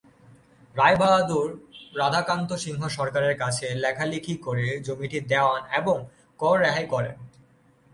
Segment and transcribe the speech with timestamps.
[0.75, 1.49] রায় বাহাদুর
[1.97, 5.97] রাধাকান্ত সিংহ সরকারের কাছে লেখালিখি করে জমিটি দেওয়ান এবং
[6.39, 7.17] কর রেহাই করান।